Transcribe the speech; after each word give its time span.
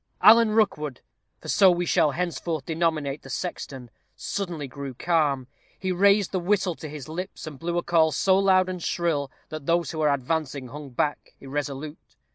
Alan 0.19 0.49
Rookwood 0.49 1.01
for 1.41 1.47
so 1.47 1.69
we 1.69 1.85
shall 1.85 2.09
henceforth 2.09 2.65
denominate 2.65 3.21
the 3.21 3.29
sexton 3.29 3.91
suddenly 4.15 4.67
grew 4.67 4.95
calm: 4.95 5.45
he 5.77 5.91
raised 5.91 6.31
the 6.31 6.39
whistle 6.39 6.73
to 6.73 6.89
his 6.89 7.07
lips, 7.07 7.45
and 7.45 7.59
blew 7.59 7.77
a 7.77 7.83
call 7.83 8.11
so 8.11 8.35
loud 8.39 8.67
and 8.67 8.81
shrill, 8.81 9.29
that 9.49 9.67
those 9.67 9.91
who 9.91 9.99
were 9.99 10.11
advancing 10.11 10.69
hung 10.69 10.89
back 10.89 11.35
irresolute. 11.39 12.15